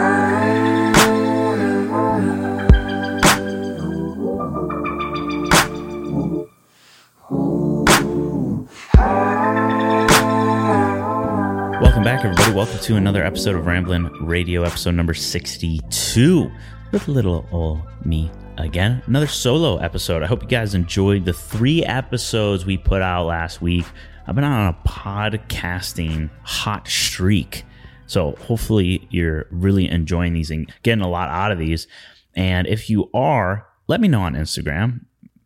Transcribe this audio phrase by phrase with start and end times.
[12.05, 12.53] back, everybody.
[12.53, 16.51] Welcome to another episode of Ramblin' Radio, episode number 62,
[16.93, 19.03] with little old me again.
[19.07, 20.23] Another solo episode.
[20.23, 23.87] I hope you guys enjoyed the three episodes we put out last week.
[24.27, 27.65] I've been on a podcasting hot streak.
[28.09, 31.87] So hopefully you're really enjoying these and getting a lot out of these.
[32.35, 35.05] And if you are, let me know on Instagram.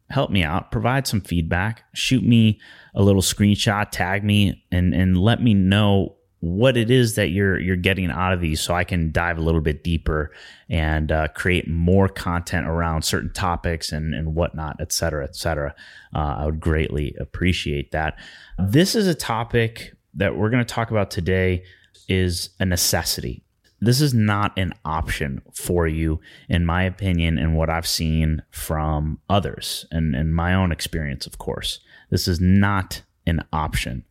[0.09, 2.61] Help me out, provide some feedback, shoot me
[2.95, 7.59] a little screenshot, tag me, and, and let me know what it is that you're
[7.61, 10.33] you're getting out of these so I can dive a little bit deeper
[10.69, 15.73] and uh, create more content around certain topics and, and whatnot, et cetera, et cetera.
[16.15, 18.19] Uh, I would greatly appreciate that.
[18.59, 21.63] This is a topic that we're going to talk about today
[22.13, 23.43] is a necessity.
[23.81, 29.19] This is not an option for you, in my opinion, and what I've seen from
[29.29, 31.81] others and, and my own experience, of course.
[32.11, 34.05] This is not an option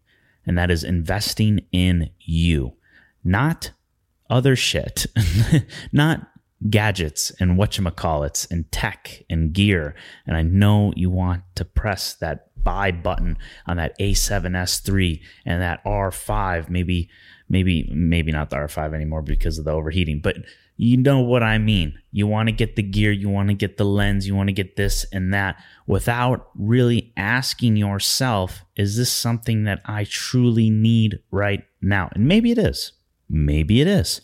[0.45, 2.73] and that is investing in you,
[3.23, 3.71] not
[4.29, 5.05] other shit,
[5.91, 6.27] not
[6.69, 9.95] gadgets and whatchamacallits and tech and gear.
[10.25, 15.83] And I know you want to press that buy button on that A7S3 and that
[15.83, 17.09] R5, maybe,
[17.51, 20.37] maybe, maybe not the R5 anymore because of the overheating, but
[20.77, 21.99] you know what I mean.
[22.11, 24.53] You want to get the gear, you want to get the lens, you want to
[24.53, 31.19] get this and that without really asking yourself, is this something that I truly need
[31.29, 32.09] right now?
[32.13, 32.93] And maybe it is.
[33.29, 34.21] Maybe it is.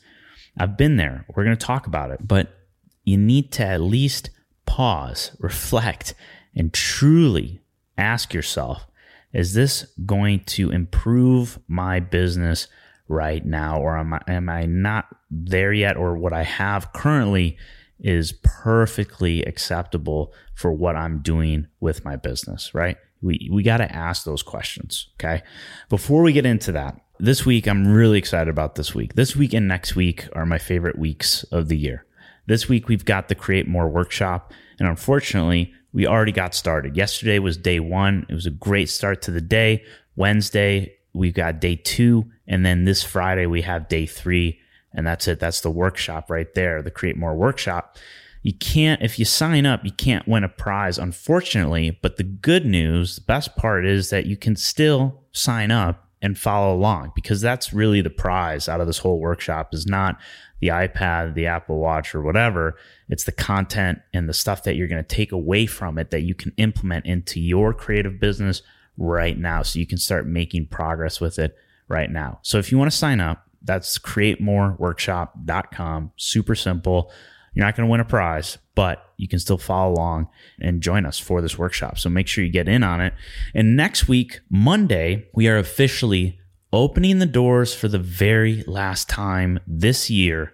[0.58, 1.26] I've been there.
[1.36, 2.58] We're going to talk about it, but
[3.04, 4.30] you need to at least
[4.66, 6.14] pause, reflect,
[6.56, 7.60] and truly
[7.98, 8.88] ask yourself,
[9.34, 12.70] is this going to improve my business
[13.08, 17.58] right now or am I, am I not there yet or what I have currently
[18.00, 22.98] is perfectly acceptable for what I'm doing with my business, right?
[23.22, 25.42] We we got to ask those questions, okay?
[25.90, 29.16] Before we get into that, this week I'm really excited about this week.
[29.16, 32.06] This week and next week are my favorite weeks of the year.
[32.46, 36.96] This week we've got the Create More workshop and unfortunately, we already got started.
[36.96, 38.28] Yesterday was day 1.
[38.30, 39.84] It was a great start to the day.
[40.16, 44.60] Wednesday, we've got day 2 and then this Friday, we have day three,
[44.94, 45.40] and that's it.
[45.40, 47.98] That's the workshop right there, the Create More workshop.
[48.42, 52.00] You can't, if you sign up, you can't win a prize, unfortunately.
[52.02, 56.38] But the good news, the best part is that you can still sign up and
[56.38, 60.18] follow along because that's really the prize out of this whole workshop is not
[60.62, 62.76] the iPad, the Apple Watch, or whatever.
[63.10, 66.22] It's the content and the stuff that you're going to take away from it that
[66.22, 68.62] you can implement into your creative business
[68.98, 71.56] right now so you can start making progress with it
[71.88, 72.40] right now.
[72.42, 76.12] So if you want to sign up, that's createmoreworkshop.com.
[76.16, 77.12] Super simple.
[77.54, 81.06] You're not going to win a prize, but you can still follow along and join
[81.06, 81.98] us for this workshop.
[81.98, 83.16] So make sure you get in on it.
[83.56, 86.40] And next week, Monday, we are officially
[86.72, 90.54] opening the doors for the very last time this year,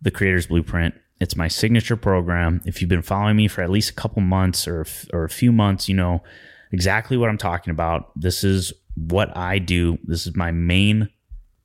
[0.00, 0.94] the Creators Blueprint.
[1.20, 2.60] It's my signature program.
[2.64, 5.52] If you've been following me for at least a couple months or, or a few
[5.52, 6.24] months, you know
[6.72, 8.10] exactly what I'm talking about.
[8.18, 9.98] This is what I do.
[10.04, 11.08] This is my main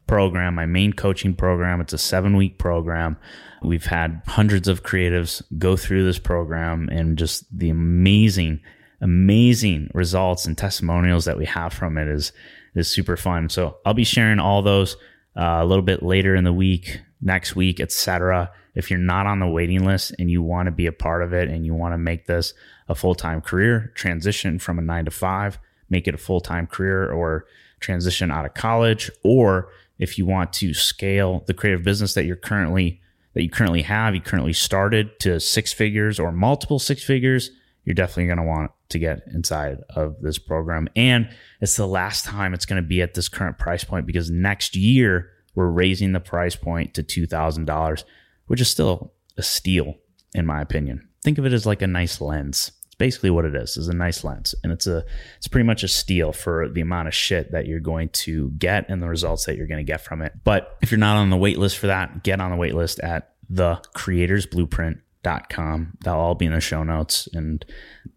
[0.07, 1.81] program, my main coaching program.
[1.81, 3.17] It's a seven week program.
[3.61, 8.61] We've had hundreds of creatives go through this program and just the amazing,
[9.01, 12.31] amazing results and testimonials that we have from it is,
[12.75, 13.49] is super fun.
[13.49, 14.95] So I'll be sharing all those
[15.35, 18.51] uh, a little bit later in the week, next week, etc.
[18.77, 21.33] If you're not on the waiting list and you want to be a part of
[21.33, 22.53] it and you want to make this
[22.87, 25.57] a full time career, transition from a nine to five,
[25.89, 27.45] make it a full time career or
[27.79, 32.35] transition out of college, or if you want to scale the creative business that you're
[32.35, 33.01] currently
[33.33, 37.51] that you currently have, you currently started to six figures or multiple six figures,
[37.83, 40.89] you're definitely going to want to get inside of this program.
[40.95, 41.29] And
[41.61, 44.75] it's the last time it's going to be at this current price point because next
[44.75, 48.03] year we're raising the price point to $2,000,
[48.47, 49.95] which is still a steal
[50.33, 51.07] in my opinion.
[51.23, 52.71] Think of it as like a nice lens.
[52.85, 54.55] It's basically what it is is a nice lens.
[54.63, 55.03] And it's a
[55.37, 58.89] it's pretty much a steal for the amount of shit that you're going to get
[58.89, 60.33] and the results that you're going to get from it.
[60.43, 62.99] But if you're not on the wait list for that get on the wait list
[62.99, 67.65] at the creatorsblueprint.com that'll all be in the show notes and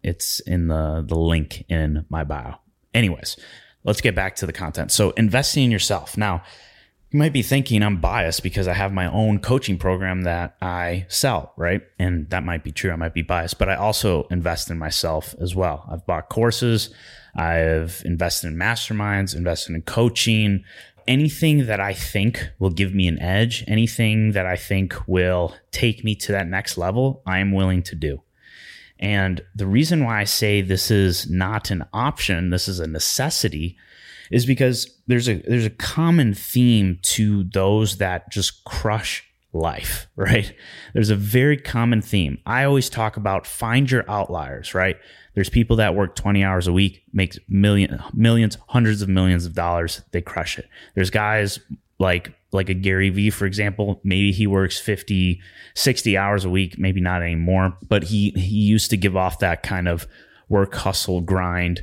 [0.03, 2.55] it's in the the link in my bio.
[2.93, 3.37] Anyways
[3.83, 4.91] let's get back to the content.
[4.91, 6.17] So investing in yourself.
[6.17, 6.43] Now
[7.11, 11.05] you might be thinking I'm biased because I have my own coaching program that I
[11.09, 11.81] sell, right?
[11.99, 12.91] And that might be true.
[12.91, 15.85] I might be biased, but I also invest in myself as well.
[15.91, 16.89] I've bought courses.
[17.35, 20.63] I've invested in masterminds, invested in coaching,
[21.07, 26.03] anything that I think will give me an edge, anything that I think will take
[26.03, 28.21] me to that next level, I am willing to do.
[28.99, 33.77] And the reason why I say this is not an option, this is a necessity,
[34.31, 39.23] is because there's a there's a common theme to those that just crush
[39.53, 40.53] life, right?
[40.93, 42.39] There's a very common theme.
[42.45, 44.97] I always talk about find your outliers, right?
[45.33, 49.53] There's people that work 20 hours a week, makes million, millions, hundreds of millions of
[49.53, 50.01] dollars.
[50.11, 50.67] They crush it.
[50.95, 51.59] There's guys
[51.99, 55.39] like like a Gary Vee, for example, maybe he works 50,
[55.73, 59.63] 60 hours a week, maybe not anymore, but he he used to give off that
[59.63, 60.07] kind of
[60.49, 61.81] work hustle grind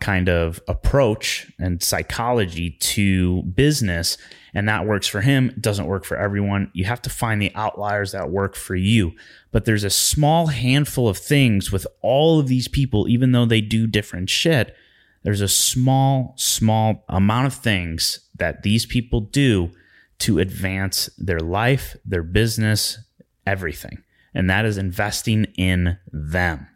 [0.00, 4.16] kind of approach and psychology to business
[4.54, 6.70] and that works for him doesn't work for everyone.
[6.74, 9.12] You have to find the outliers that work for you.
[9.50, 13.60] But there's a small handful of things with all of these people even though they
[13.60, 14.76] do different shit
[15.22, 19.70] there's a small small amount of things that these people do
[20.18, 22.98] to advance their life their business
[23.46, 24.02] everything.
[24.34, 26.66] And that is investing in them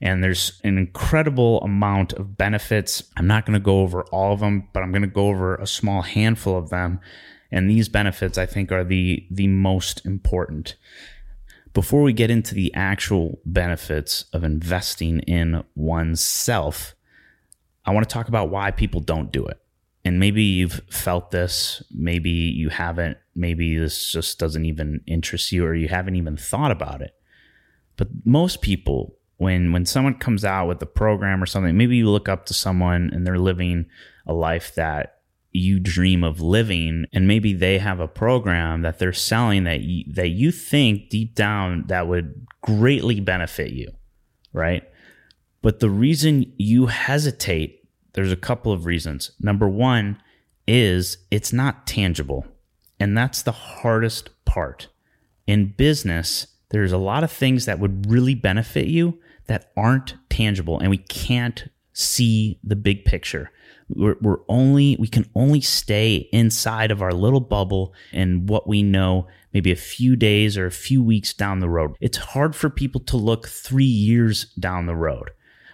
[0.00, 3.02] and there's an incredible amount of benefits.
[3.16, 5.56] I'm not going to go over all of them, but I'm going to go over
[5.56, 7.00] a small handful of them.
[7.50, 10.76] And these benefits, I think, are the, the most important.
[11.72, 16.94] Before we get into the actual benefits of investing in oneself,
[17.84, 19.60] I want to talk about why people don't do it.
[20.04, 25.64] And maybe you've felt this, maybe you haven't, maybe this just doesn't even interest you
[25.64, 27.12] or you haven't even thought about it.
[27.96, 32.10] But most people when when someone comes out with a program or something, maybe you
[32.10, 33.86] look up to someone and they're living
[34.26, 35.20] a life that
[35.52, 40.04] you dream of living and maybe they have a program that they're selling that you,
[40.12, 43.90] that you think deep down that would greatly benefit you,
[44.52, 44.84] right?
[45.62, 49.32] But the reason you hesitate, there's a couple of reasons.
[49.40, 50.20] Number 1
[50.66, 52.46] is it's not tangible.
[53.00, 54.88] And that's the hardest part.
[55.46, 60.78] In business, there's a lot of things that would really benefit you that aren't tangible
[60.78, 63.50] and we can't see the big picture.
[63.88, 68.82] We're, we're, only, we can only stay inside of our little bubble and what we
[68.82, 71.96] know maybe a few days or a few weeks down the road.
[72.00, 75.30] It's hard for people to look three years down the road.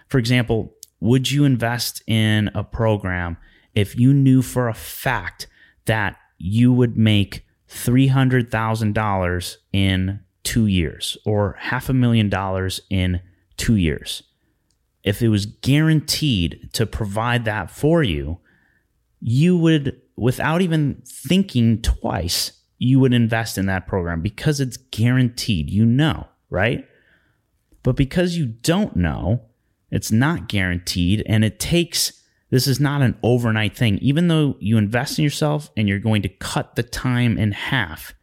[0.07, 3.35] For example, would you invest in a program
[3.75, 5.47] if you knew for a fact
[5.85, 13.19] that you would make $300,000 in two years or half a million dollars in
[13.57, 14.23] two years.
[15.03, 18.39] If it was guaranteed to provide that for you,
[19.19, 25.69] you would, without even thinking twice, you would invest in that program because it's guaranteed.
[25.69, 26.87] You know, right?
[27.83, 29.41] But because you don't know,
[29.91, 33.97] it's not guaranteed and it takes this is not an overnight thing.
[33.97, 38.13] Even though you invest in yourself and you're going to cut the time in half,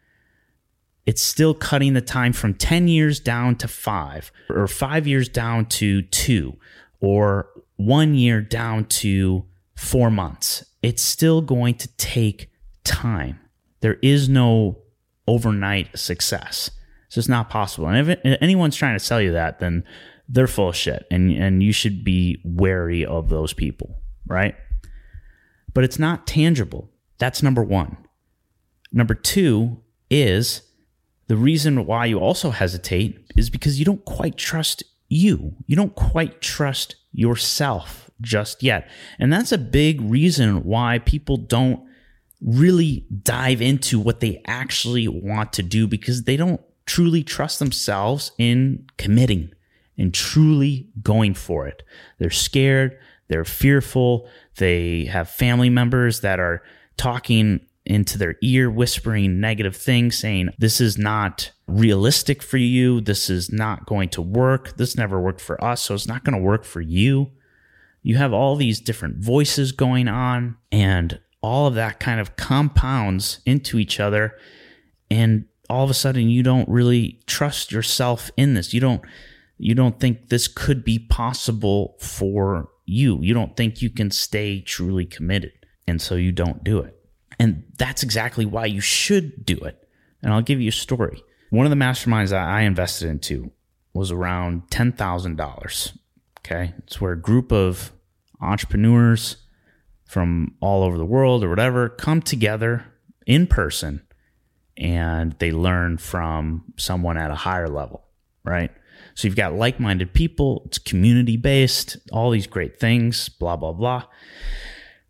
[1.07, 5.67] it's still cutting the time from 10 years down to five, or five years down
[5.67, 6.57] to two,
[7.01, 9.45] or one year down to
[9.75, 10.65] four months.
[10.83, 12.51] It's still going to take
[12.85, 13.41] time.
[13.81, 14.79] There is no
[15.27, 16.71] overnight success.
[17.09, 17.89] So it's not possible.
[17.89, 19.85] And if anyone's trying to sell you that, then
[20.29, 21.07] they're full of shit.
[21.11, 24.55] And, and you should be wary of those people, right?
[25.75, 26.89] But it's not tangible.
[27.19, 27.97] That's number one.
[28.93, 30.63] Number two is
[31.31, 35.55] the reason why you also hesitate is because you don't quite trust you.
[35.69, 38.91] You don't quite trust yourself just yet.
[39.21, 41.87] And that's a big reason why people don't
[42.43, 48.33] really dive into what they actually want to do because they don't truly trust themselves
[48.37, 49.53] in committing
[49.97, 51.85] and truly going for it.
[52.19, 56.65] They're scared, they're fearful, they have family members that are
[56.97, 63.01] talking into their ear, whispering negative things, saying, This is not realistic for you.
[63.01, 64.77] This is not going to work.
[64.77, 67.33] This never worked for us, so it's not going to work for you.
[68.03, 73.41] You have all these different voices going on, and all of that kind of compounds
[73.45, 74.37] into each other.
[75.11, 78.73] And all of a sudden, you don't really trust yourself in this.
[78.73, 79.03] You don't.
[79.63, 83.19] You don't think this could be possible for you.
[83.21, 85.53] You don't think you can stay truly committed.
[85.87, 87.00] And so you don't do it.
[87.41, 89.89] And that's exactly why you should do it.
[90.23, 91.23] And I'll give you a story.
[91.49, 93.51] One of the masterminds that I invested into
[93.95, 95.99] was around $10,000.
[96.41, 96.75] Okay.
[96.81, 97.93] It's where a group of
[98.43, 99.39] entrepreneurs
[100.05, 102.85] from all over the world or whatever come together
[103.27, 104.03] in person
[104.77, 108.05] and they learn from someone at a higher level,
[108.45, 108.71] right?
[109.15, 113.73] So you've got like minded people, it's community based, all these great things, blah, blah,
[113.73, 114.05] blah.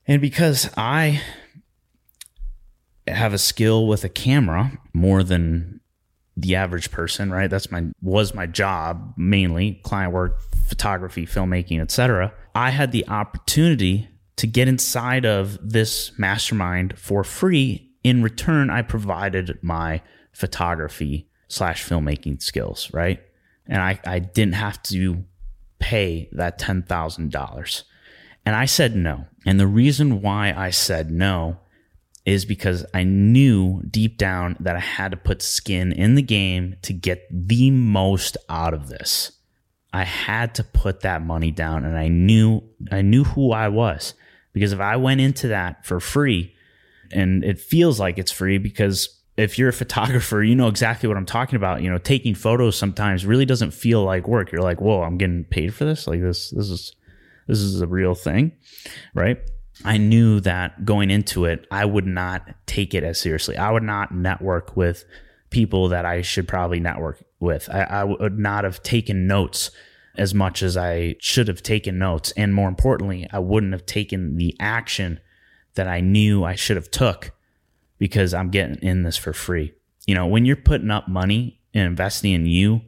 [0.06, 1.22] And because I
[3.10, 5.80] have a skill with a camera more than
[6.36, 7.50] the average person, right?
[7.50, 12.32] That's my was my job mainly, client work, photography, filmmaking, etc.
[12.54, 17.86] I had the opportunity to get inside of this mastermind for free.
[18.02, 20.00] In return, I provided my
[20.32, 23.20] photography slash filmmaking skills, right?
[23.66, 25.24] And I, I didn't have to
[25.78, 27.82] pay that $10,000.
[28.46, 29.26] And I said no.
[29.44, 31.58] And the reason why I said no
[32.26, 36.76] is because I knew deep down that I had to put skin in the game
[36.82, 39.32] to get the most out of this.
[39.92, 42.62] I had to put that money down and I knew
[42.92, 44.14] I knew who I was
[44.52, 46.54] because if I went into that for free
[47.10, 51.16] and it feels like it's free because if you're a photographer, you know exactly what
[51.16, 51.82] I'm talking about.
[51.82, 54.52] You know, taking photos sometimes really doesn't feel like work.
[54.52, 56.06] You're like, "Whoa, I'm getting paid for this?
[56.06, 56.94] Like this this is
[57.46, 58.52] this is a real thing."
[59.14, 59.38] Right?
[59.84, 63.56] I knew that going into it, I would not take it as seriously.
[63.56, 65.04] I would not network with
[65.50, 67.68] people that I should probably network with.
[67.70, 69.70] I, I would not have taken notes
[70.16, 72.32] as much as I should have taken notes.
[72.36, 75.18] And more importantly, I wouldn't have taken the action
[75.74, 77.32] that I knew I should have took
[77.98, 79.72] because I'm getting in this for free.
[80.06, 82.82] You know, when you're putting up money and investing in you,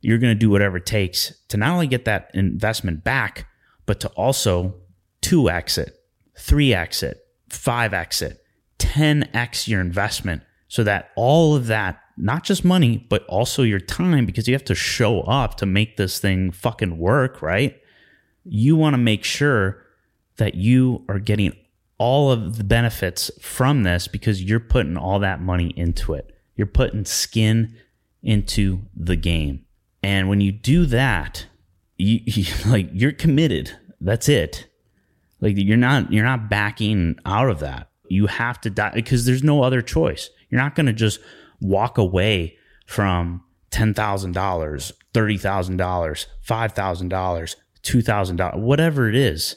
[0.00, 3.46] you're going to do whatever it takes to not only get that investment back,
[3.86, 4.74] but to also
[5.22, 6.03] 2x it
[6.38, 8.44] 3x it, 5x it,
[8.78, 14.26] 10x your investment so that all of that, not just money, but also your time,
[14.26, 17.80] because you have to show up to make this thing fucking work, right?
[18.44, 19.84] You want to make sure
[20.36, 21.54] that you are getting
[21.98, 26.36] all of the benefits from this because you're putting all that money into it.
[26.56, 27.76] You're putting skin
[28.22, 29.64] into the game.
[30.02, 31.46] And when you do that,
[31.96, 33.70] you, you like you're committed.
[34.00, 34.66] That's it.
[35.44, 37.90] Like you're not you're not backing out of that.
[38.08, 40.30] You have to die because there's no other choice.
[40.48, 41.20] You're not going to just
[41.60, 43.92] walk away from $10,000,
[44.32, 49.56] $30,000, $5,000, $2,000, whatever it is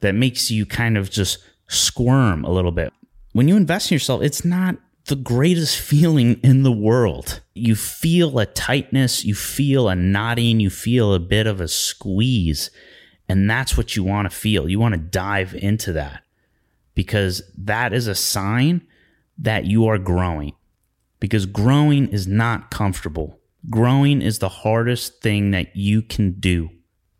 [0.00, 2.92] that makes you kind of just squirm a little bit.
[3.32, 7.40] When you invest in yourself, it's not the greatest feeling in the world.
[7.54, 12.70] You feel a tightness, you feel a knotting, you feel a bit of a squeeze.
[13.32, 14.68] And that's what you want to feel.
[14.68, 16.22] You want to dive into that
[16.94, 18.86] because that is a sign
[19.38, 20.52] that you are growing.
[21.18, 23.40] Because growing is not comfortable.
[23.70, 26.68] Growing is the hardest thing that you can do.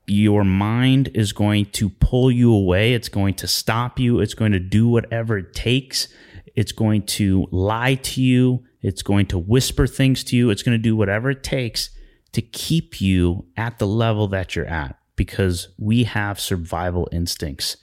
[0.07, 2.93] Your mind is going to pull you away.
[2.93, 4.21] It's going to stop you.
[4.21, 6.09] It's going to do whatever it takes.
[6.55, 8.65] It's going to lie to you.
[8.83, 10.51] It's going to whisper things to you.
[10.51, 11.89] It's going to do whatever it takes
[12.33, 17.77] to keep you at the level that you're at because we have survival instincts.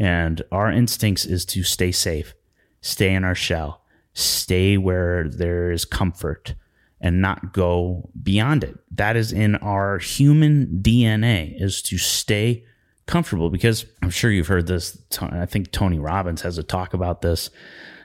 [0.00, 2.34] And our instincts is to stay safe,
[2.80, 3.82] stay in our shell,
[4.14, 6.56] stay where there is comfort
[7.00, 8.76] and not go beyond it.
[8.90, 12.64] That is in our human DNA is to stay
[13.06, 15.00] comfortable because I'm sure you've heard this.
[15.20, 17.48] I think Tony Robbins has a talk about this.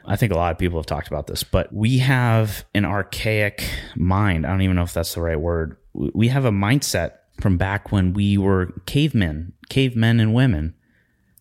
[0.05, 3.67] I think a lot of people have talked about this, but we have an archaic
[3.95, 4.45] mind.
[4.45, 5.77] I don't even know if that's the right word.
[5.93, 10.75] We have a mindset from back when we were cavemen, cavemen and women,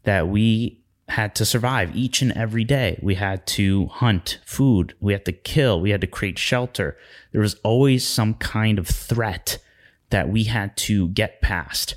[0.04, 2.98] that we had to survive each and every day.
[3.02, 6.96] We had to hunt food, we had to kill, we had to create shelter.
[7.32, 9.58] There was always some kind of threat
[10.10, 11.96] that we had to get past.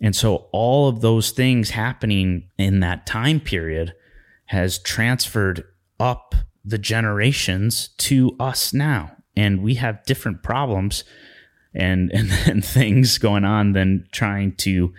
[0.00, 3.94] And so all of those things happening in that time period
[4.46, 5.64] has transferred
[5.98, 9.16] up the generations to us now.
[9.36, 11.04] And we have different problems
[11.74, 14.92] and and, and things going on than trying to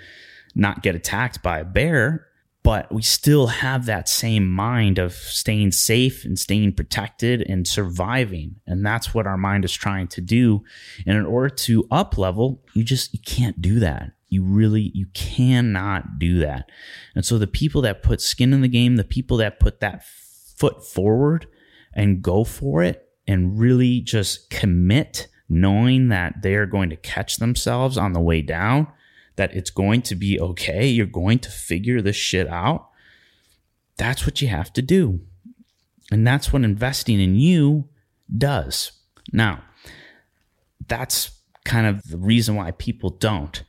[0.56, 2.30] not get attacked by a bear
[2.62, 8.58] but we still have that same mind of staying safe and staying protected and surviving.
[8.68, 10.64] And that's what our mind is trying to do.
[11.08, 14.12] And in order to up level you just you can't do that.
[14.28, 16.70] You really you cannot do that.
[17.16, 20.06] And so the people that put skin in the game the people that put that
[20.06, 21.48] foot forward
[21.94, 27.38] and go for it and really just commit knowing that they are going to catch
[27.38, 28.88] themselves on the way down,
[29.36, 30.88] that it's going to be okay.
[30.88, 32.90] You're going to figure this shit out.
[33.98, 35.22] That's what you have to do.
[36.12, 37.90] And that's what investing in you
[38.36, 38.92] does.
[39.32, 39.64] Now,
[40.88, 41.32] that's
[41.66, 43.64] kind of the reason why people don't.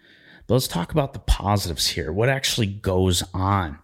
[0.46, 2.12] But let's talk about the positives here.
[2.12, 3.78] What actually goes on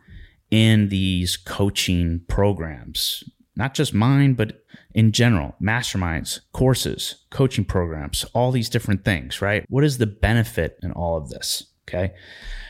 [0.51, 3.25] in these coaching programs?
[3.57, 4.63] Not just mine, but
[4.95, 9.65] in general, masterminds, courses, coaching programs, all these different things, right?
[9.69, 11.65] What is the benefit in all of this?
[11.89, 12.13] Okay.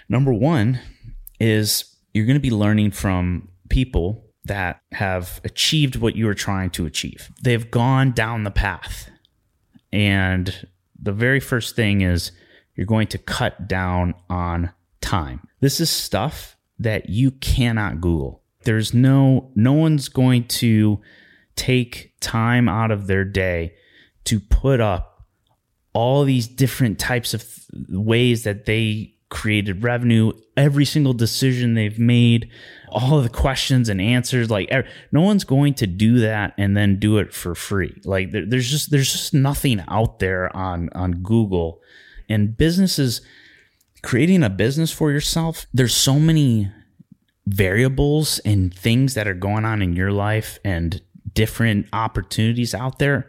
[0.08, 0.80] Number one
[1.40, 6.70] is you're going to be learning from people that have achieved what you are trying
[6.70, 7.30] to achieve.
[7.42, 9.10] They've gone down the path.
[9.92, 10.68] And
[11.00, 12.30] the very first thing is
[12.74, 15.40] you're going to cut down on time.
[15.60, 18.42] This is stuff that you cannot Google.
[18.66, 21.00] There's no no one's going to
[21.54, 23.74] take time out of their day
[24.24, 25.24] to put up
[25.92, 27.46] all these different types of
[27.88, 32.50] ways that they created revenue, every single decision they've made,
[32.90, 34.50] all the questions and answers.
[34.50, 38.00] Like er, no one's going to do that and then do it for free.
[38.04, 41.80] Like there, there's just there's just nothing out there on on Google,
[42.28, 43.20] and businesses
[44.02, 45.66] creating a business for yourself.
[45.72, 46.70] There's so many
[47.46, 51.00] variables and things that are going on in your life and
[51.32, 53.28] different opportunities out there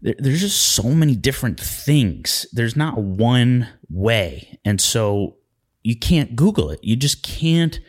[0.00, 2.46] there's just so many different things.
[2.52, 4.58] There's not one way.
[4.64, 5.36] And so
[5.82, 6.80] you can't Google it.
[6.82, 7.80] You just can't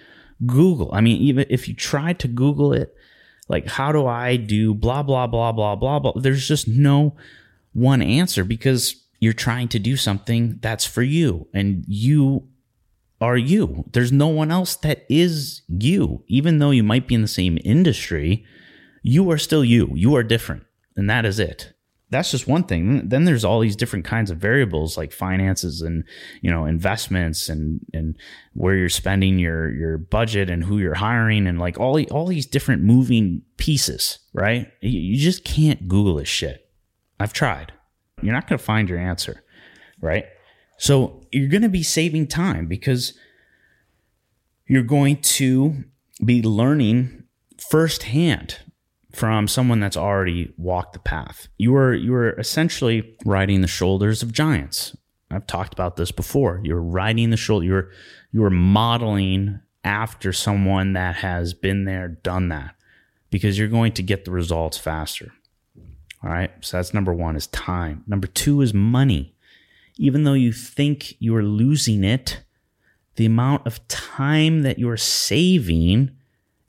[0.46, 0.90] Google.
[0.92, 2.96] I mean, even if you try to Google it,
[3.48, 7.16] like, how do I do blah, blah, blah, blah, blah, blah, there's just no
[7.74, 12.48] one answer because you're trying to do something that's for you and you
[13.22, 13.86] are you.
[13.92, 16.24] There's no one else that is you.
[16.28, 18.46] Even though you might be in the same industry,
[19.04, 19.92] you are still you.
[19.96, 20.64] You are different.
[20.96, 21.74] And that is it
[22.12, 23.08] that's just one thing.
[23.08, 26.04] Then there's all these different kinds of variables like finances and
[26.42, 28.18] you know investments and and
[28.54, 32.46] where you're spending your your budget and who you're hiring and like all all these
[32.46, 34.72] different moving pieces, right?
[34.82, 36.68] You just can't Google this shit.
[37.20, 37.74] I've tried.
[38.22, 39.44] You're not going to find your answer,
[40.02, 40.26] right?
[40.80, 43.14] So you're going to be saving time because
[44.66, 45.84] you're going to
[46.24, 47.24] be learning
[47.58, 48.60] firsthand
[49.12, 51.48] from someone that's already walked the path.
[51.58, 54.96] You are you are essentially riding the shoulders of giants.
[55.30, 56.62] I've talked about this before.
[56.64, 57.66] You're riding the shoulder.
[57.66, 57.92] You're
[58.32, 62.76] you're modeling after someone that has been there, done that,
[63.30, 65.34] because you're going to get the results faster.
[66.24, 66.52] All right.
[66.62, 68.04] So that's number one is time.
[68.08, 69.36] Number two is money.
[70.00, 72.42] Even though you think you are losing it,
[73.18, 76.12] the amount of time that you're saving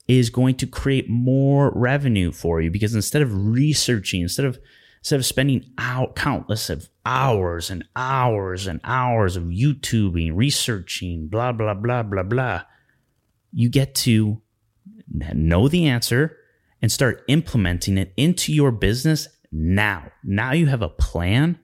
[0.08, 4.58] is going to create more revenue for you because instead of researching, instead of
[4.98, 11.52] instead of spending out countless of hours and hours and hours of YouTubing, researching, blah
[11.52, 12.62] blah blah blah blah,
[13.52, 14.42] you get to
[15.08, 16.36] know the answer
[16.82, 20.10] and start implementing it into your business now.
[20.24, 21.60] Now you have a plan.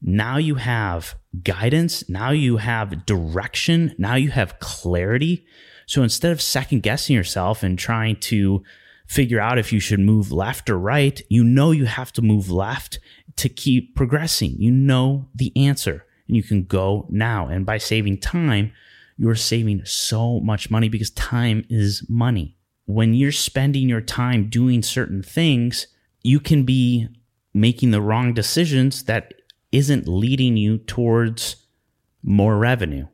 [0.00, 2.08] Now you have guidance.
[2.08, 3.94] Now you have direction.
[3.98, 5.46] Now you have clarity.
[5.86, 8.62] So instead of second guessing yourself and trying to
[9.06, 12.50] figure out if you should move left or right, you know you have to move
[12.50, 12.98] left
[13.36, 14.54] to keep progressing.
[14.58, 17.48] You know the answer and you can go now.
[17.48, 18.72] And by saving time,
[19.16, 22.56] you're saving so much money because time is money.
[22.84, 25.88] When you're spending your time doing certain things,
[26.22, 27.08] you can be
[27.52, 29.32] making the wrong decisions that
[29.72, 31.66] isn't leading you towards
[32.22, 33.06] more revenue.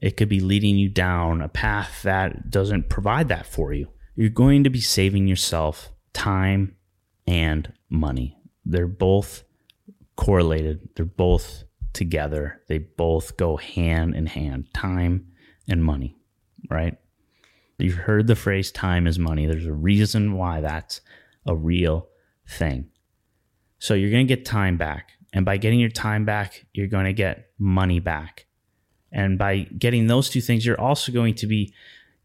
[0.00, 3.88] It could be leading you down a path that doesn't provide that for you.
[4.16, 6.76] You're going to be saving yourself time
[7.26, 8.36] and money.
[8.64, 9.44] They're both
[10.16, 12.60] correlated, they're both together.
[12.68, 15.26] They both go hand in hand time
[15.68, 16.16] and money,
[16.68, 16.96] right?
[17.78, 19.46] You've heard the phrase time is money.
[19.46, 21.00] There's a reason why that's
[21.46, 22.08] a real
[22.46, 22.90] thing.
[23.78, 25.12] So you're going to get time back.
[25.32, 28.46] And by getting your time back, you're going to get money back.
[29.12, 31.74] And by getting those two things, you're also going to be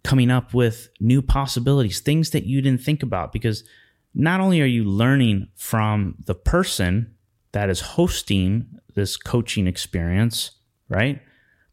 [0.03, 3.31] coming up with new possibilities, things that you didn't think about.
[3.31, 3.63] Because
[4.13, 7.15] not only are you learning from the person
[7.51, 10.51] that is hosting this coaching experience,
[10.89, 11.21] right?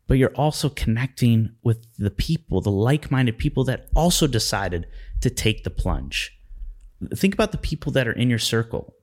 [0.07, 4.87] But you're also connecting with the people, the like minded people that also decided
[5.21, 6.39] to take the plunge.
[7.15, 8.95] Think about the people that are in your circle.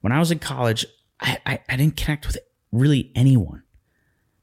[0.00, 0.86] When I was in college,
[1.20, 2.38] I, I, I didn't connect with
[2.72, 3.62] really anyone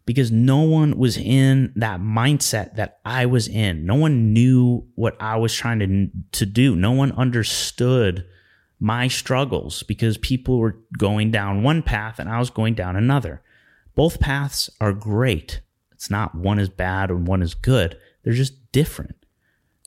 [0.06, 3.86] because no one was in that mindset that I was in.
[3.86, 6.76] No one knew what I was trying to, to do.
[6.76, 8.26] No one understood
[8.80, 13.42] my struggles because people were going down one path and I was going down another.
[13.96, 15.62] Both paths are great.
[15.92, 17.98] It's not one is bad and one is good.
[18.24, 19.16] They're just different.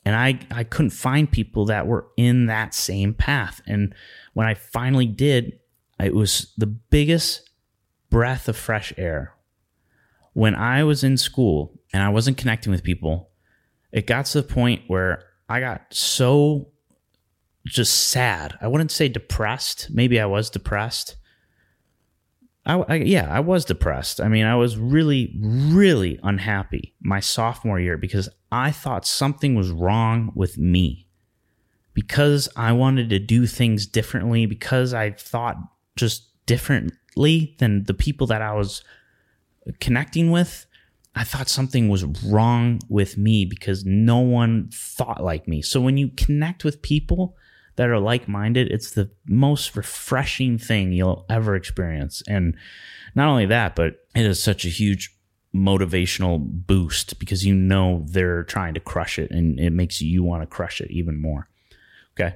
[0.03, 3.61] And I, I couldn't find people that were in that same path.
[3.67, 3.93] And
[4.33, 5.59] when I finally did,
[5.99, 7.49] it was the biggest
[8.09, 9.37] breath of fresh air
[10.37, 13.31] when I was in school and I wasn't connecting with people,
[13.91, 16.69] it got to the point where I got so
[17.65, 18.55] just sad.
[18.61, 19.87] I wouldn't say depressed.
[19.89, 21.15] Maybe I was depressed.
[22.67, 24.21] I, I, yeah, I was depressed.
[24.21, 29.71] I mean, I was really, really unhappy my sophomore year because I thought something was
[29.71, 31.07] wrong with me
[31.95, 35.57] because I wanted to do things differently, because I thought
[35.97, 38.83] just differently than the people that I was
[39.79, 40.65] connecting with,
[41.15, 45.61] I thought something was wrong with me because no one thought like me.
[45.61, 47.35] So when you connect with people
[47.75, 52.21] that are like minded, it's the most refreshing thing you'll ever experience.
[52.27, 52.55] And
[53.15, 55.15] not only that, but it is such a huge
[55.55, 60.43] motivational boost because you know they're trying to crush it and it makes you want
[60.43, 61.49] to crush it even more.
[62.13, 62.35] Okay.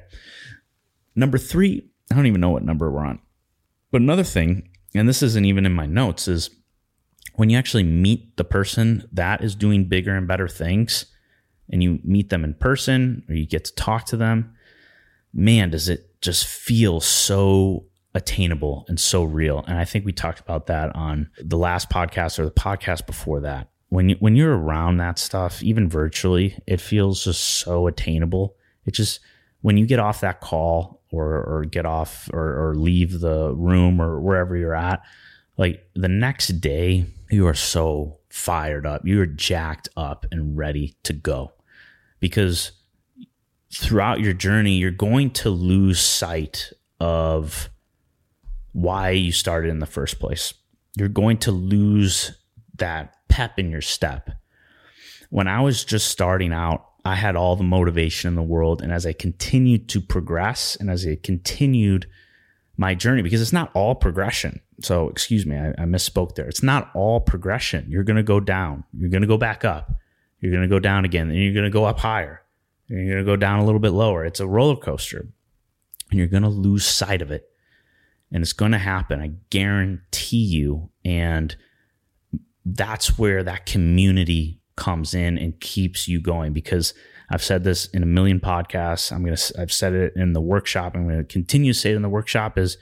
[1.16, 3.20] Number three, I don't even know what number we're on.
[3.92, 6.50] But another thing, and this isn't even in my notes, is
[7.36, 11.06] when you actually meet the person that is doing bigger and better things
[11.70, 14.54] and you meet them in person or you get to talk to them,
[15.34, 19.64] man, does it just feel so attainable and so real.
[19.68, 23.40] And I think we talked about that on the last podcast or the podcast before
[23.42, 23.70] that.
[23.90, 28.56] When you when you're around that stuff, even virtually, it feels just so attainable.
[28.86, 29.20] It just
[29.62, 34.02] when you get off that call or or get off or, or leave the room
[34.02, 35.02] or wherever you're at,
[35.58, 39.02] like the next day, you are so fired up.
[39.06, 41.54] You're jacked up and ready to go.
[42.20, 42.72] Because
[43.74, 47.70] throughout your journey, you're going to lose sight of
[48.74, 50.54] why you started in the first place.
[50.96, 52.38] You're going to lose
[52.78, 54.30] that pep in your step.
[55.30, 58.82] When I was just starting out, I had all the motivation in the world.
[58.82, 62.08] And as I continued to progress and as I continued
[62.78, 64.62] my journey, because it's not all progression.
[64.82, 66.48] So, excuse me, I, I misspoke there.
[66.48, 67.86] It's not all progression.
[67.90, 69.94] You're going to go down, you're going to go back up,
[70.40, 72.42] you're going to go down again, and you're going to go up higher,
[72.88, 74.26] you're going to go down a little bit lower.
[74.26, 75.28] It's a roller coaster,
[76.10, 77.52] and you're going to lose sight of it
[78.32, 79.22] and it's going to happen.
[79.22, 80.90] I guarantee you.
[81.04, 81.56] And
[82.66, 86.96] that's where that community comes in and keeps you going because
[87.30, 89.12] I've said this in a million podcasts.
[89.12, 90.96] I'm going to, I've said it in the workshop.
[90.96, 92.78] I'm going to continue to say it in the workshop is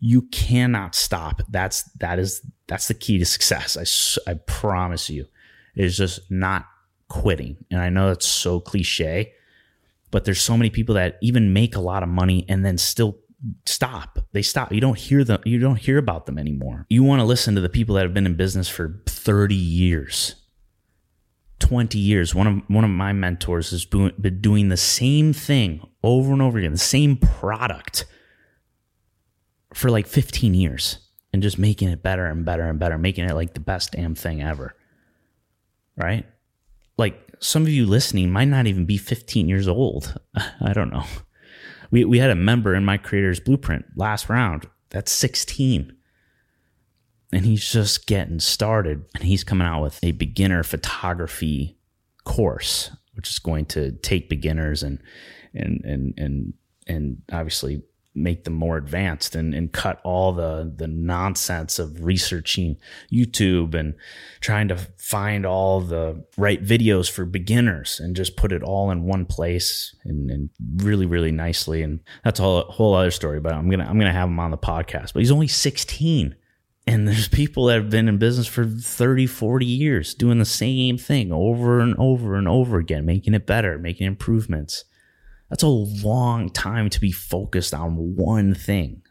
[0.00, 1.42] you cannot stop.
[1.48, 4.18] That's, that is, that's the key to success.
[4.26, 5.26] I, I promise you
[5.76, 6.66] is just not
[7.08, 7.56] quitting.
[7.70, 9.32] And I know that's so cliche,
[10.10, 13.16] but there's so many people that even make a lot of money and then still
[13.64, 14.18] stop.
[14.32, 14.72] They stop.
[14.72, 15.40] You don't hear them.
[15.44, 16.84] You don't hear about them anymore.
[16.90, 20.34] You want to listen to the people that have been in business for 30 years,
[21.60, 22.34] 20 years.
[22.34, 26.58] One of one of my mentors has been doing the same thing over and over
[26.58, 28.04] again, the same product
[29.74, 30.98] for like 15 years
[31.32, 34.14] and just making it better and better and better, making it like the best damn
[34.14, 34.74] thing ever.
[35.96, 36.26] Right?
[36.96, 40.18] Like some of you listening might not even be 15 years old.
[40.60, 41.04] I don't know
[41.90, 45.94] we, we had a member in my creator's blueprint last round that's 16
[47.32, 49.04] and he's just getting started.
[49.14, 51.76] And he's coming out with a beginner photography
[52.24, 55.02] course which is going to take beginners and
[55.52, 56.54] and and and
[56.86, 57.82] and obviously
[58.14, 62.76] make them more advanced and, and cut all the the nonsense of researching
[63.12, 63.94] YouTube and
[64.40, 69.02] trying to find all the right videos for beginners and just put it all in
[69.02, 71.82] one place and, and really really nicely.
[71.82, 74.52] And that's a whole, whole other story but I'm gonna I'm gonna have him on
[74.52, 76.36] the podcast but he's only 16
[76.88, 80.96] and there's people that have been in business for 30 40 years doing the same
[80.96, 84.84] thing over and over and over again making it better making improvements.
[85.50, 89.02] That's a long time to be focused on one thing.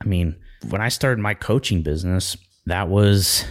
[0.00, 0.36] I mean,
[0.68, 2.36] when I started my coaching business,
[2.66, 3.44] that was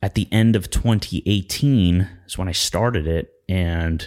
[0.00, 3.30] at the end of 2018 is when I started it.
[3.48, 4.00] And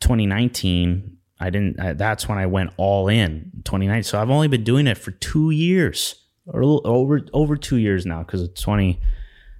[0.00, 3.50] 2019 I didn't that's when I went all in.
[3.64, 6.17] 2019 so I've only been doing it for 2 years
[6.48, 9.00] or over over 2 years now cuz it's 20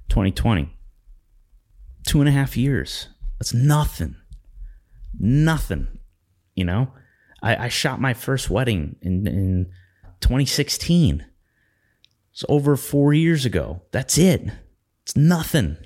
[0.08, 0.74] 2020
[2.06, 4.16] two and a half years that's nothing
[5.18, 5.98] nothing
[6.58, 6.88] you know,
[7.40, 9.66] I, I shot my first wedding in, in
[10.18, 11.24] 2016.
[12.32, 13.82] It's over four years ago.
[13.92, 14.50] That's it.
[15.04, 15.76] It's nothing.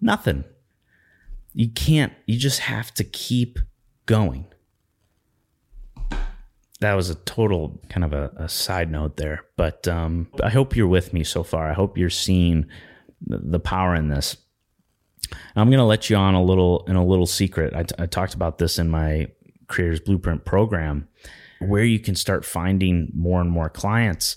[0.00, 0.44] Nothing.
[1.52, 3.58] You can't, you just have to keep
[4.06, 4.46] going.
[6.84, 10.76] That was a total kind of a, a side note there, but um, I hope
[10.76, 11.66] you're with me so far.
[11.66, 12.66] I hope you're seeing
[13.26, 14.36] the, power in this.
[15.56, 17.74] I'm going to let you on a little in a little secret.
[17.74, 19.28] I, t- I talked about this in my
[19.66, 21.08] Creators Blueprint program
[21.60, 24.36] where you can start finding more and more clients.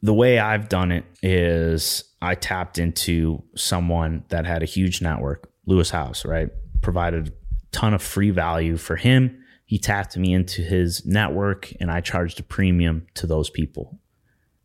[0.00, 5.50] The way I've done it is I tapped into someone that had a huge network,
[5.66, 6.50] Lewis Howes, right?
[6.82, 7.32] Provided a
[7.72, 9.39] ton of free value for him.
[9.70, 14.00] He tapped me into his network and I charged a premium to those people.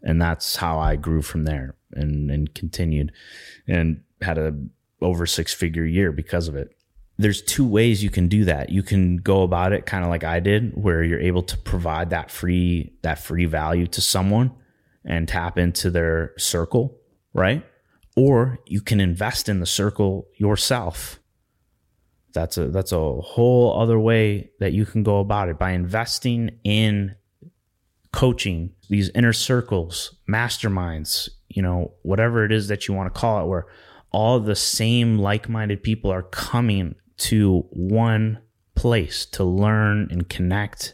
[0.01, 3.11] And that's how I grew from there and, and continued
[3.67, 4.55] and had a
[5.03, 6.75] over six figure year because of it.
[7.17, 8.69] there's two ways you can do that.
[8.69, 12.09] You can go about it kind of like I did, where you're able to provide
[12.09, 14.51] that free that free value to someone
[15.05, 16.97] and tap into their circle,
[17.33, 17.63] right?
[18.15, 21.19] Or you can invest in the circle yourself.
[22.35, 26.59] That's a that's a whole other way that you can go about it by investing
[26.63, 27.15] in
[28.11, 33.41] coaching, these inner circles, masterminds, you know, whatever it is that you want to call
[33.41, 33.65] it, where
[34.11, 38.39] all the same like minded people are coming to one
[38.75, 40.93] place to learn and connect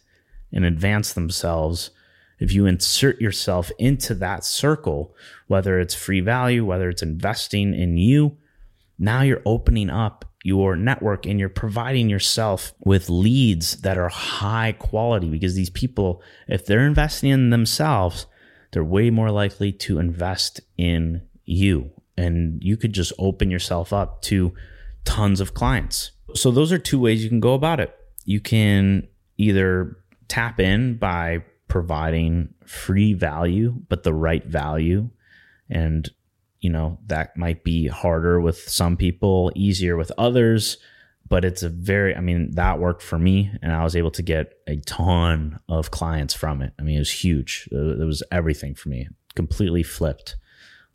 [0.53, 1.91] and advance themselves.
[2.39, 5.15] If you insert yourself into that circle,
[5.47, 8.37] whether it's free value, whether it's investing in you,
[8.97, 14.71] now you're opening up your network and you're providing yourself with leads that are high
[14.73, 18.25] quality because these people, if they're investing in themselves,
[18.71, 21.91] they're way more likely to invest in you.
[22.17, 24.53] And you could just open yourself up to
[25.05, 26.11] tons of clients.
[26.33, 27.95] So those are two ways you can go about it.
[28.25, 35.09] You can either tap in by providing free value, but the right value.
[35.69, 36.09] And,
[36.61, 40.77] you know, that might be harder with some people, easier with others.
[41.27, 43.51] But it's a very, I mean, that worked for me.
[43.61, 46.73] And I was able to get a ton of clients from it.
[46.77, 47.69] I mean, it was huge.
[47.71, 50.35] It was everything for me, completely flipped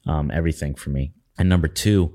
[0.06, 1.12] um, everything for me.
[1.38, 2.14] And number two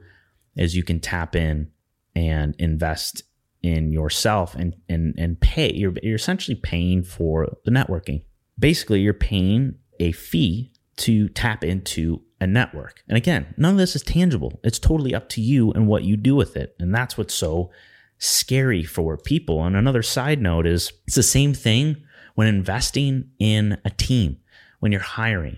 [0.56, 1.72] is you can tap in
[2.16, 3.24] and invest
[3.64, 8.24] in yourself and and and pay you're you're essentially paying for the networking
[8.58, 13.04] basically you're paying a fee to tap into a network.
[13.08, 14.60] And again none of this is tangible.
[14.64, 16.76] It's totally up to you and what you do with it.
[16.80, 17.72] And that's what's so
[18.18, 19.64] scary for people.
[19.64, 22.04] And another side note is it's the same thing
[22.36, 24.38] when investing in a team
[24.80, 25.58] when you're hiring.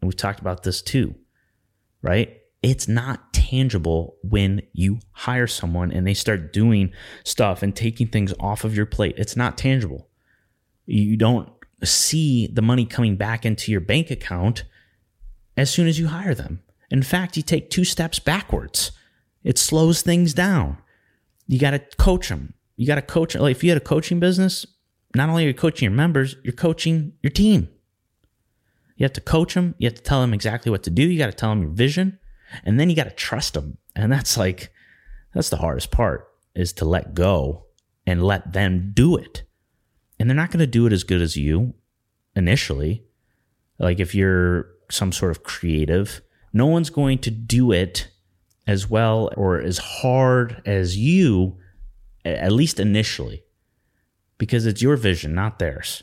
[0.00, 1.16] And we've talked about this too
[2.02, 2.40] right?
[2.62, 6.92] It's not tangible when you hire someone and they start doing
[7.24, 9.14] stuff and taking things off of your plate.
[9.16, 10.08] It's not tangible.
[10.86, 11.48] You don't
[11.84, 14.64] see the money coming back into your bank account
[15.58, 16.62] as soon as you hire them.
[16.88, 18.92] In fact, you take two steps backwards.
[19.42, 20.78] It slows things down.
[21.48, 22.54] You got to coach them.
[22.76, 23.34] You got to coach.
[23.34, 24.64] Like if you had a coaching business,
[25.16, 27.68] not only are you coaching your members, you're coaching your team.
[28.96, 29.74] You have to coach them.
[29.78, 31.02] You have to tell them exactly what to do.
[31.02, 32.18] You got to tell them your vision.
[32.64, 33.78] And then you got to trust them.
[33.96, 34.72] And that's like,
[35.34, 37.66] that's the hardest part is to let go
[38.06, 39.42] and let them do it.
[40.18, 41.74] And they're not going to do it as good as you
[42.36, 43.04] initially.
[43.78, 46.20] Like if you're some sort of creative,
[46.52, 48.08] no one's going to do it
[48.66, 51.56] as well or as hard as you,
[52.24, 53.42] at least initially,
[54.36, 56.02] because it's your vision, not theirs.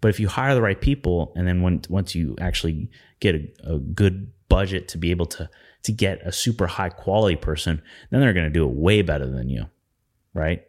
[0.00, 2.90] But if you hire the right people, and then when, once you actually
[3.20, 5.48] get a, a good budget to be able to
[5.84, 9.26] to get a super high quality person, then they're going to do it way better
[9.26, 9.66] than you,
[10.34, 10.62] right?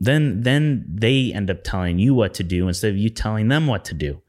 [0.00, 3.66] Then then they end up telling you what to do instead of you telling them
[3.66, 4.22] what to do.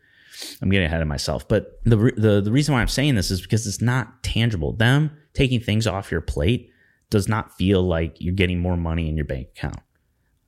[0.61, 3.41] I'm getting ahead of myself, but the the the reason why I'm saying this is
[3.41, 4.73] because it's not tangible.
[4.73, 6.69] Them taking things off your plate
[7.09, 9.79] does not feel like you're getting more money in your bank account.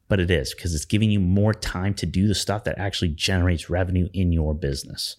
[0.10, 3.10] But it is because it's giving you more time to do the stuff that actually
[3.10, 5.18] generates revenue in your business.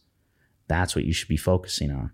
[0.67, 2.13] That's what you should be focusing on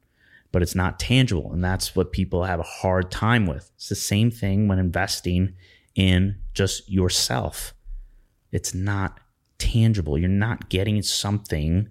[0.55, 1.53] but it's not tangible.
[1.53, 3.73] And that's what people have a hard time with.
[3.75, 5.57] It's the same thing when investing
[5.97, 7.75] in just yourself.
[8.53, 9.19] It's not
[9.59, 10.17] tangible.
[10.17, 11.89] You're not getting something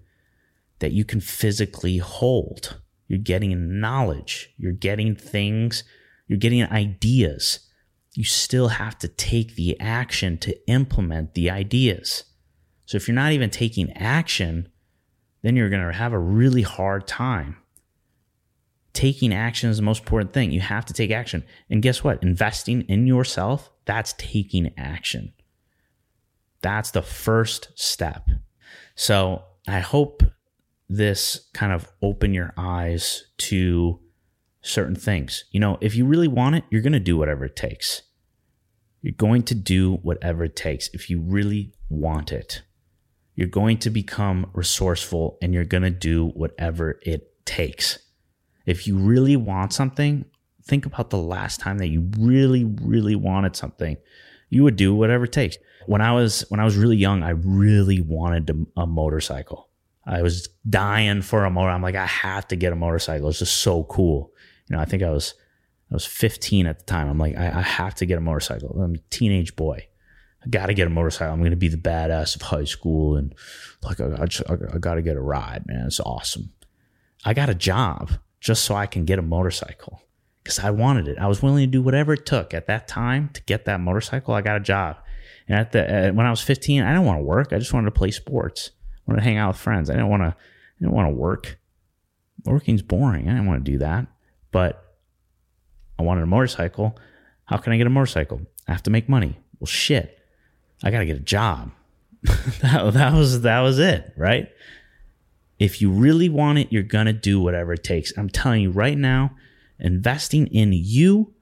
[0.79, 2.79] that you can physically hold.
[3.07, 4.53] You're getting knowledge.
[4.57, 5.83] You're getting things.
[6.27, 7.59] You're getting ideas.
[8.15, 12.25] You still have to take the action to implement the ideas.
[12.85, 14.69] So if you're not even taking action,
[15.41, 17.57] then you're going to have a really hard time
[18.93, 20.51] taking action is the most important thing.
[20.51, 21.43] You have to take action.
[21.69, 22.23] And guess what?
[22.23, 25.33] Investing in yourself, that's taking action.
[26.61, 28.29] That's the first step.
[28.95, 30.23] So I hope
[30.95, 33.99] this kind of open your eyes to
[34.61, 35.45] certain things.
[35.51, 38.03] You know, if you really want it, you're going to do whatever it takes.
[39.01, 42.61] You're going to do whatever it takes if you really want it.
[43.35, 47.99] You're going to become resourceful and you're going to do whatever it takes.
[48.65, 50.25] If you really want something,
[50.63, 53.97] think about the last time that you really, really wanted something.
[54.49, 55.57] You would do whatever it takes.
[55.87, 59.67] When I was when I was really young, I really wanted a motorcycle.
[60.05, 61.69] I was dying for a motor.
[61.69, 63.29] I'm like, I have to get a motorcycle.
[63.29, 64.31] It's just so cool.
[64.69, 65.33] You know, I think I was
[65.91, 67.07] I was 15 at the time.
[67.07, 68.81] I'm like, I, I have to get a motorcycle.
[68.81, 69.87] I'm a teenage boy.
[70.43, 71.33] I got to get a motorcycle.
[71.33, 73.33] I'm going to be the badass of high school, and
[73.81, 75.85] like, I, I, I, got to get a ride, man.
[75.85, 76.51] It's awesome.
[77.23, 78.11] I got a job
[78.41, 80.01] just so I can get a motorcycle
[80.43, 81.17] because I wanted it.
[81.17, 84.33] I was willing to do whatever it took at that time to get that motorcycle.
[84.33, 84.97] I got a job
[85.47, 87.53] And at the uh, when I was 15, I didn't want to work.
[87.53, 88.71] I just wanted to play sports.
[89.07, 89.89] I wanted to hang out with friends.
[89.89, 90.27] I didn't want to.
[90.27, 91.57] I didn't want to work.
[92.45, 93.27] Working's boring.
[93.27, 94.07] I didn't want to do that.
[94.51, 94.95] But
[95.97, 96.97] I wanted a motorcycle.
[97.45, 98.41] How can I get a motorcycle?
[98.67, 99.37] I have to make money.
[99.59, 100.19] Well, shit.
[100.83, 101.71] I got to get a job.
[102.61, 104.49] that, that was that was it, right?
[105.59, 108.13] If you really want it, you're gonna do whatever it takes.
[108.17, 109.35] I'm telling you right now,
[109.79, 111.33] investing in you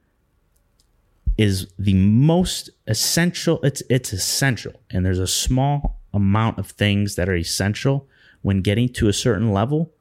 [1.38, 3.60] is the most essential.
[3.62, 8.08] It's it's essential, and there's a small amount of things that are essential
[8.42, 9.92] when getting to a certain level.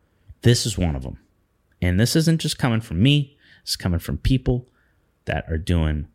[0.41, 1.19] This is one of them,
[1.81, 3.37] and this isn't just coming from me.
[3.61, 4.67] It's coming from people
[5.25, 6.07] that are doing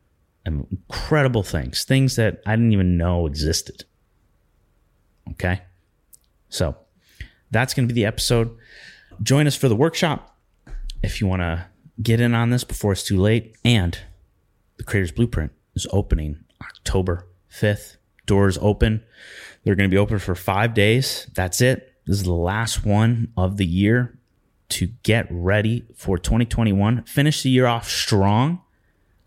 [0.45, 3.85] incredible things, things that I didn't even know existed.
[5.31, 5.63] Okay.
[6.49, 6.77] So
[7.51, 8.57] that's going to be the episode.
[9.23, 10.37] Join us for the workshop
[11.03, 11.67] if you want to
[12.03, 13.57] get in on this before it's too late.
[13.65, 13.99] And
[14.77, 17.97] the Creators Blueprint is opening October 5th.
[18.27, 19.05] Doors open.
[19.67, 21.29] They're going to be open for five days.
[21.35, 21.93] That's it.
[22.07, 24.17] This is the last one of the year
[24.69, 27.03] to get ready for 2021.
[27.03, 28.61] Finish the year off strong,